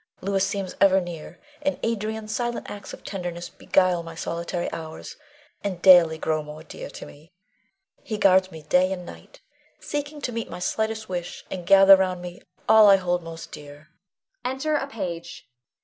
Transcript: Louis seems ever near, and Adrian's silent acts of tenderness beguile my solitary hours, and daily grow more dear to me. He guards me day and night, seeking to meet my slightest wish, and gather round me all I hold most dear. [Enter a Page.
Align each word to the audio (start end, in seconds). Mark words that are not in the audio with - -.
Louis 0.19 0.43
seems 0.43 0.75
ever 0.81 0.99
near, 0.99 1.39
and 1.61 1.79
Adrian's 1.83 2.33
silent 2.35 2.67
acts 2.67 2.91
of 2.91 3.03
tenderness 3.03 3.49
beguile 3.49 4.01
my 4.01 4.15
solitary 4.15 4.67
hours, 4.73 5.15
and 5.63 5.79
daily 5.79 6.17
grow 6.17 6.41
more 6.41 6.63
dear 6.63 6.89
to 6.89 7.05
me. 7.05 7.31
He 8.01 8.17
guards 8.17 8.49
me 8.51 8.63
day 8.63 8.91
and 8.91 9.05
night, 9.05 9.41
seeking 9.79 10.19
to 10.21 10.31
meet 10.31 10.49
my 10.49 10.57
slightest 10.57 11.07
wish, 11.07 11.45
and 11.51 11.67
gather 11.67 11.95
round 11.95 12.19
me 12.19 12.41
all 12.67 12.89
I 12.89 12.95
hold 12.95 13.21
most 13.21 13.51
dear. 13.51 13.89
[Enter 14.43 14.73
a 14.73 14.87
Page. 14.87 15.47